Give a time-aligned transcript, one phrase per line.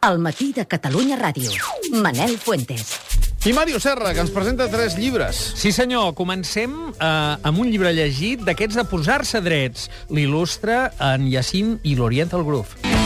[0.00, 1.52] El matí de Catalunya Ràdio.
[1.92, 2.94] Manel Fuentes.
[3.44, 5.36] I Mario Serra, que ens presenta tres llibres.
[5.60, 6.14] Sí, senyor.
[6.16, 9.90] Comencem eh, amb un llibre llegit d'aquests de posar-se drets.
[10.08, 12.80] L'il·lustra en Yacine i l'Oriental Groove.
[12.80, 12.99] ens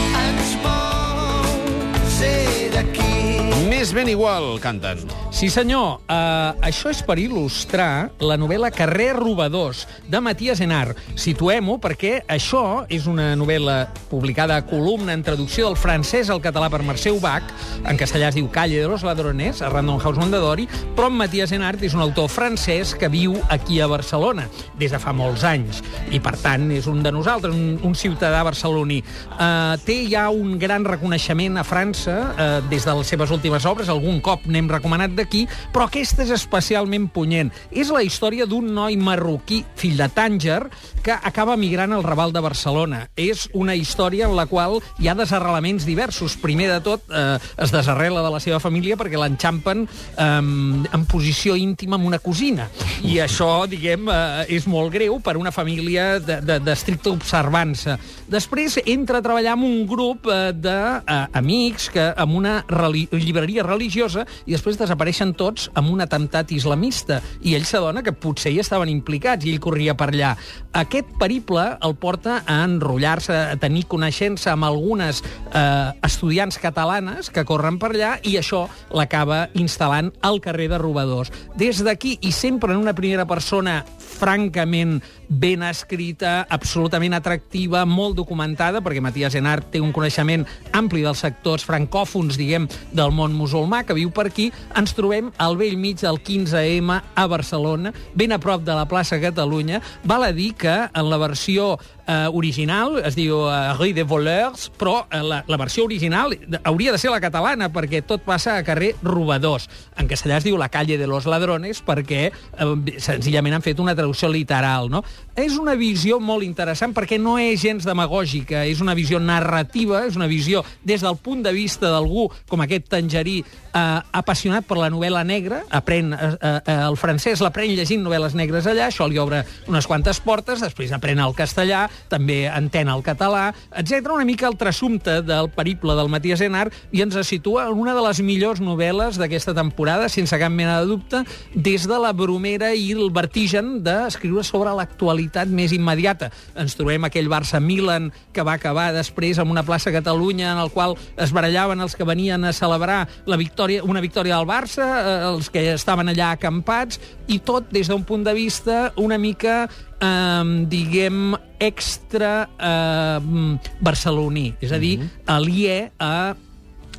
[3.84, 5.02] Més ben igual, canten.
[5.28, 5.98] Sí, senyor.
[6.08, 10.94] Uh, això és per il·lustrar la novel·la Carrer Robadors, de Matías Enar.
[11.20, 16.70] Situem-ho perquè això és una novel·la publicada a columna en traducció del francès al català
[16.72, 17.50] per Mercè Ubach.
[17.84, 20.64] En castellà es diu Calle de los Ladrones, a Random House Mondadori,
[20.96, 24.48] però en Matías Enart és un autor francès que viu aquí a Barcelona
[24.80, 25.82] des de fa molts anys.
[26.08, 29.02] I, per tant, és un de nosaltres, un, un ciutadà barceloní.
[29.34, 33.73] Uh, té ja un gran reconeixement a França uh, des de les seves últimes obres,
[33.90, 37.50] algun cop n'hem recomanat d'aquí, però aquesta és especialment punyent.
[37.70, 40.60] És la història d'un noi marroquí, fill de Tànger,
[41.04, 43.08] que acaba migrant al Raval de Barcelona.
[43.16, 46.38] És una història en la qual hi ha desarrelaments diversos.
[46.40, 51.56] Primer de tot, eh, es desarrela de la seva família perquè l'enxampen eh, en posició
[51.56, 52.68] íntima amb una cosina.
[53.02, 57.98] I això, diguem, eh, és molt greu per una família d'estricta observança.
[58.30, 64.24] Després entra a treballar amb un grup eh, d'amics que amb una reli llibreria religiosa
[64.46, 67.20] i després desapareixen tots amb un atemptat islamista.
[67.42, 70.34] I ell s'adona que potser hi estaven implicats i ell corria per allà.
[70.74, 77.44] Aquest periple el porta a enrotllar-se, a tenir coneixença amb algunes eh, estudiants catalanes que
[77.44, 81.32] corren per allà i això l'acaba instal·lant al carrer de Robadors.
[81.58, 88.82] Des d'aquí, i sempre en una primera persona francament ben escrita, absolutament atractiva, molt documentada,
[88.84, 93.96] perquè Matías Enart té un coneixement ampli dels sectors francòfons, diguem, del món musulmà, que
[93.98, 98.62] viu per aquí, ens trobem al vell mig del 15M a Barcelona, ben a prop
[98.64, 99.82] de la plaça Catalunya.
[100.04, 101.74] Val a dir que en la versió
[102.06, 106.92] eh, original es diu eh, Rue de Voleurs, però eh, la, la versió original hauria
[106.92, 109.68] de ser la catalana, perquè tot passa a carrer Robadors.
[109.98, 113.94] En castellà es diu La calle de los ladrones, perquè eh, senzillament han fet una
[113.94, 115.02] traducció literal, no?
[115.34, 120.14] És una visió molt interessant perquè no és gens demagògica, és una visió narrativa, és
[120.14, 124.90] una visió des del punt de vista d'algú com aquest tangerí eh, apassionat per la
[124.94, 129.42] novel·la negra, aprèn eh, eh, el francès, l'aprèn llegint novel·les negres allà, això li obre
[129.66, 134.12] unes quantes portes, després aprèn el castellà, també entén el català, etc.
[134.14, 138.06] Una mica el trassumpte del periple del Matías Enart i ens situa en una de
[138.06, 142.92] les millors novel·les d'aquesta temporada, sense cap mena de dubte, des de la bromera i
[142.94, 146.30] el vertigen d'escriure sobre l'actualitat més immediata.
[146.58, 150.96] Ens trobem aquell Barça-Milan que va acabar després amb una plaça Catalunya en el qual
[151.16, 155.50] es barallaven els que venien a celebrar la victòria, una victòria del Barça, eh, els
[155.50, 159.64] que estaven allà acampats, i tot des d'un punt de vista una mica
[160.00, 164.98] eh, diguem, extra eh, barceloní, és a dir,
[165.30, 166.34] aliè a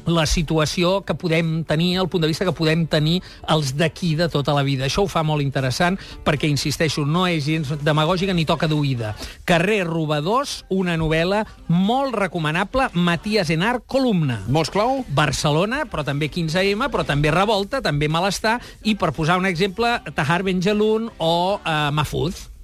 [0.05, 3.21] la situació que podem tenir, el punt de vista que podem tenir
[3.51, 4.85] els d'aquí de tota la vida.
[4.85, 9.15] Això ho fa molt interessant perquè, insisteixo, no és gens demagògica ni toca d'oïda.
[9.45, 14.41] Carrer Robadors, una novel·la molt recomanable, Matías Enar, columna.
[14.47, 15.03] Molts clau?
[15.15, 20.43] Barcelona, però també 15M, però també Revolta, també Malestar, i per posar un exemple, Tahar
[20.45, 22.54] Benjeloun o eh, Mahfouz.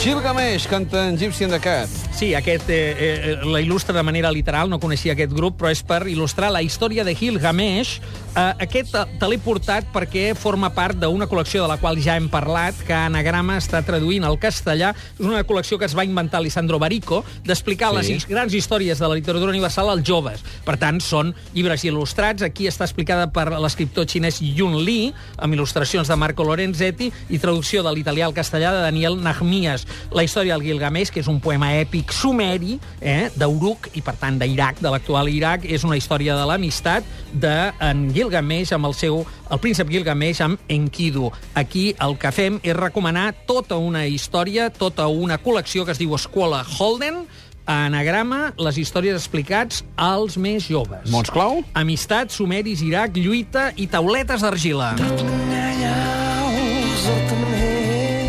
[0.00, 1.88] Gilgamesh, canta en Gypsy and the Cat.
[2.16, 5.82] Sí, aquest eh, eh, la il·lustra de manera literal, no coneixia aquest grup, però és
[5.84, 7.98] per il·lustrar la història de Gilgamesh.
[8.00, 12.14] Eh, aquest te, te l'he portat perquè forma part d'una col·lecció de la qual ja
[12.16, 14.94] hem parlat, que Anagrama està traduint al castellà.
[15.18, 18.16] És una col·lecció que es va inventar Alessandro Barico, d'explicar sí.
[18.16, 20.40] les grans històries de la literatura universal als joves.
[20.64, 22.48] Per tant, són llibres il·lustrats.
[22.48, 27.84] Aquí està explicada per l'escriptor xinès Yun Li, amb il·lustracions de Marco Lorenzetti i traducció
[27.84, 29.89] de l'italià al castellà de Daniel Nahmias.
[30.16, 34.38] La història del Gilgamesh, que és un poema èpic sumeri, eh, d'Uruk, i per tant
[34.40, 39.60] d'Iraq, de l'actual Iraq, és una història de l'amistat d'en Gilgamesh amb el seu, el
[39.62, 41.30] príncep Gilgamesh amb Enkidu.
[41.54, 46.14] Aquí el que fem és recomanar tota una història, tota una col·lecció que es diu
[46.14, 47.24] Escola Holden,
[47.70, 51.10] anagrama, les històries explicats als més joves.
[51.12, 51.62] Molts clau?
[51.78, 54.94] Amistat, sumeris, Iraq, lluita i tauletes d'argila.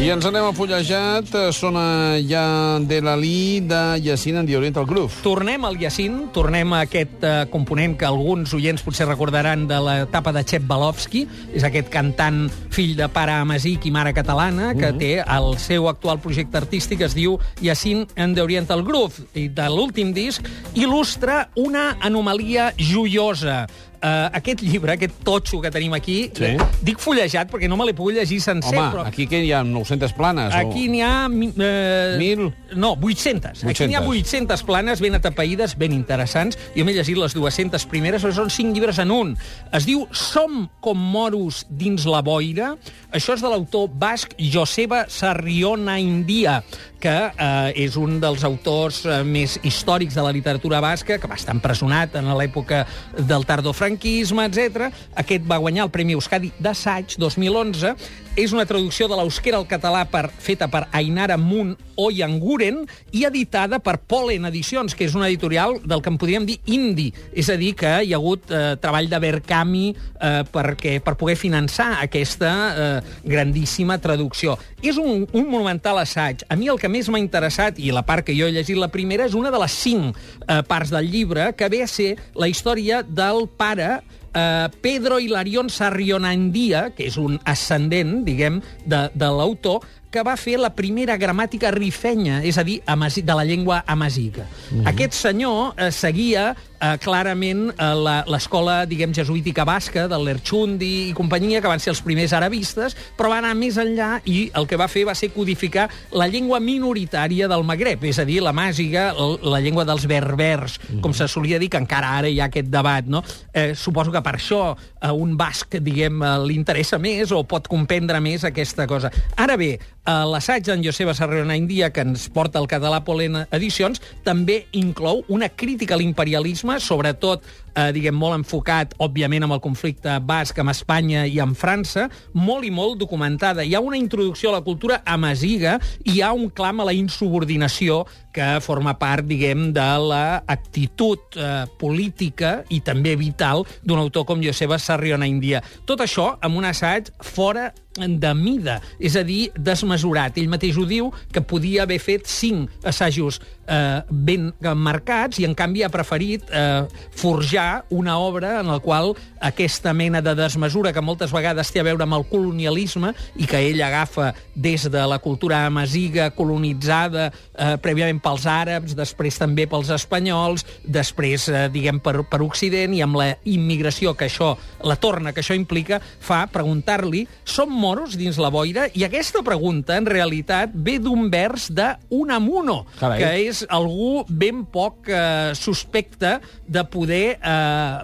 [0.01, 1.27] I ens anem a fullejat.
[1.36, 5.13] eh, Sona ja de l'Ali de Yacine and the Oriental Groove.
[5.21, 10.33] Tornem al Jacint, tornem a aquest eh, component que alguns oients potser recordaran de l'etapa
[10.33, 15.12] de Chep Balovski, és aquest cantant fill de pare amasic i mare catalana, que té
[15.21, 20.15] el seu actual projecte artístic, es diu Jacint and the Oriental Groove, i de l'últim
[20.18, 20.42] disc
[20.74, 23.68] il·lustra una anomalia joiosa.
[24.03, 26.56] Uh, aquest llibre, aquest totxo que tenim aquí, Sí.
[26.81, 29.06] dic fullejat perquè no me l'he pogut llegir sencer, Home, però...
[29.07, 30.53] aquí que hi ha 900 planes.
[30.53, 31.27] Aquí n'hi ha...
[31.31, 32.51] Eh, Mil?
[32.75, 33.63] No, 800.
[33.65, 36.57] Aquí n'hi ha 800 planes ben atapeïdes, ben interessants.
[36.75, 39.36] Jo m'he llegit les 200 primeres, però són 5 llibres en un.
[39.71, 42.75] Es diu Som com moros dins la boira.
[43.12, 46.62] Això és de l'autor basc Joseba Sarriona India,
[47.01, 51.39] que eh, és un dels autors eh, més històrics de la literatura basca, que va
[51.39, 52.83] estar empresonat en l'època
[53.18, 54.92] del tardofranquisme, etc.
[55.19, 57.95] Aquest va guanyar el Premi Euskadi d'assaig 2011.
[58.39, 62.78] És una traducció de l'eusquera al català per, feta per Ainara Munt Oyanguren
[63.12, 67.10] i editada per Polen Edicions, que és una editorial del que en podríem dir indi.
[67.36, 71.36] És a dir, que hi ha hagut eh, treball de Verkami eh, perquè, per poder
[71.36, 74.56] finançar aquesta eh, grandíssima traducció.
[74.80, 76.45] És un, un monumental assaig.
[76.48, 78.94] A mi el que més m'ha interessat, i la part que jo he llegit la
[78.95, 82.48] primera, és una de les cinc eh, parts del llibre, que ve a ser la
[82.48, 83.98] història del pare
[84.33, 90.57] eh, Pedro Hilarión Sarrionandia, que és un ascendent, diguem, de, de l'autor, que va fer
[90.60, 94.44] la primera gramàtica rifenya, és a dir, de la llengua amaziga.
[94.44, 94.88] Mm -hmm.
[94.92, 101.13] Aquest senyor eh, seguia eh, clarament eh, la- l'escola, diguem, jesuítica basca, del Lerchundi i
[101.13, 104.75] companyia, que van ser els primers arabistes, però va anar més enllà i el que
[104.80, 109.12] va fer va ser codificar la llengua minoritària del Magreb, és a dir, la màgiga,
[109.44, 113.06] la llengua dels berbers, com se solia dir, que encara ara hi ha aquest debat,
[113.06, 113.24] no?
[113.54, 117.68] Eh, suposo que per això a un basc, diguem, eh, li interessa més o pot
[117.68, 119.12] comprendre més aquesta cosa.
[119.38, 124.01] Ara bé, eh, l'assaig d'en Joseba Sarriona India, que ens porta al català Polen Edicions,
[124.24, 127.44] també inclou una crítica a l'imperialisme, sobretot,
[127.75, 132.68] eh, diguem, molt enfocat, òbviament, amb el conflicte basc amb Espanya i amb França, molt
[132.68, 133.65] i molt documentada.
[133.65, 136.95] Hi ha una introducció a la cultura amaziga i hi ha un clam a la
[136.95, 144.44] insubordinació que forma part, diguem, de l'actitud eh, política i també vital d'un autor com
[144.44, 145.62] Joseba Sarriona India.
[145.85, 147.69] Tot això amb un assaig fora
[148.00, 150.38] de mida, és a dir, desmesurat.
[150.39, 155.56] Ell mateix ho diu, que podia haver fet cinc assajos eh, ben marcats i, en
[155.59, 156.85] canvi, ha preferit eh,
[157.19, 161.88] forjar una obra en la qual aquesta mena de desmesura que moltes vegades té a
[161.88, 167.75] veure amb el colonialisme i que ell agafa des de la cultura amaziga colonitzada eh,
[167.81, 173.19] prèviament pels àrabs, després també pels espanyols, després, eh, diguem, per, per Occident i amb
[173.19, 174.54] la immigració que això,
[174.88, 178.88] la torna que això implica, fa preguntar-li som moros dins la boira?
[178.94, 183.19] I aquesta pregunta, en realitat, ve d'un vers de Unamuno, Carai.
[183.22, 186.38] que és algú ben poc eh, suspecte
[186.68, 187.50] de poder, eh,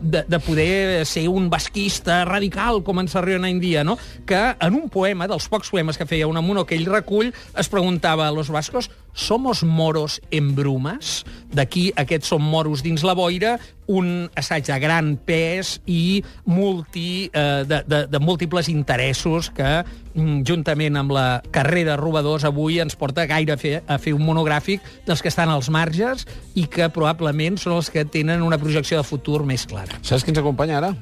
[0.01, 3.97] de, de poder ser un basquista radical, com en Sarriona India, no?
[4.25, 8.27] que en un poema, dels pocs poemes que feia Unamuno, que ell recull, es preguntava
[8.27, 11.25] a los vascos ¿Somos moros en brumes?
[11.49, 13.55] D'aquí aquest Som moros dins la boira,
[13.89, 19.81] un assaig de gran pes i multi, eh, de, de, de múltiples interessos que,
[20.13, 24.21] mm, juntament amb la carrera Robadors, avui ens porta gaire a fer, a fer un
[24.21, 29.01] monogràfic dels que estan als marges i que probablement són els que tenen una projecció
[29.01, 29.97] de futur més clara.
[30.03, 30.93] Saps qui ens acompanya ara?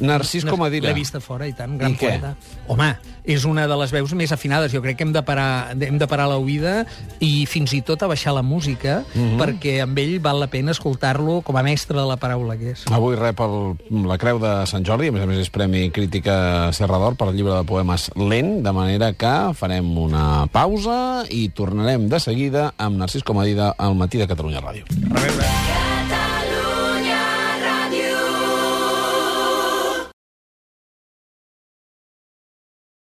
[0.00, 0.88] Narcís Comadira.
[0.88, 2.08] L'he vist a fora, i tant, gran I què?
[2.18, 2.34] poeta.
[2.66, 2.88] Home,
[3.24, 4.72] és una de les veus més afinades.
[4.72, 6.84] Jo crec que hem de parar, hem de parar l'oïda
[7.22, 9.36] i fins i tot a baixar la música, Mhm.
[9.38, 12.84] perquè amb ell val la pena escoltar-lo com a mestre de la paraula que és.
[12.90, 13.76] Avui rep el,
[14.06, 17.36] la Creu de Sant Jordi, a més a més és Premi Crítica Serrador per al
[17.36, 22.96] llibre de poemes Lent, de manera que farem una pausa i tornarem de seguida amb
[22.98, 24.84] Narcís Comadida al Matí de Catalunya Ràdio.
[25.14, 25.75] A veure...